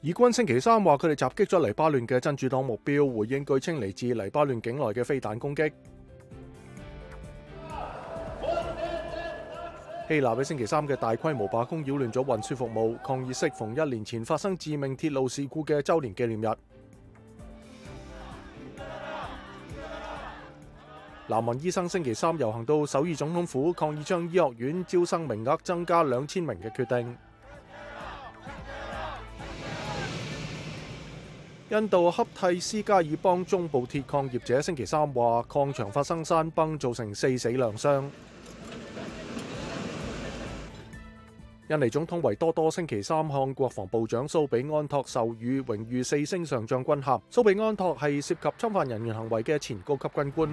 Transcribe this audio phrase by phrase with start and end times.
[0.00, 5.62] 以军星期三话佢哋袭击咗黎巴嫩嘅真主党目标，回应据称嚟自黎巴嫩境内嘅飞弹攻击。
[10.06, 16.46] 希腊喺星期三嘅大规模罢工扰乱咗运输服务，抗议适逢一年前发生致命铁路事故嘅周年纪念日。
[21.26, 27.16] 南韩医生星期三游行到首尔总统府，抗议将医学院招生名额增加两千名嘅决定。
[31.70, 38.10] 印度恰蒂斯加尔邦中部铁矿业者星期三话，矿场发生山崩，造成四死两伤。
[41.68, 47.20] 印尼总统维多多星期三向国防部长苏比安托授予荣誉四星上将军衔。
[47.28, 50.48] 苏比安托系涉及侵犯人员行为嘅前高级军官。